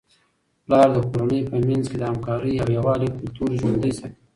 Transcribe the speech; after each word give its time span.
پلار 0.65 0.87
د 0.93 0.97
کورنی 1.09 1.39
په 1.49 1.55
منځ 1.67 1.85
کي 1.91 1.97
د 1.99 2.03
همکارۍ 2.11 2.53
او 2.61 2.67
یووالي 2.77 3.07
کلتور 3.17 3.49
ژوندۍ 3.59 3.93
ساتي. 3.99 4.19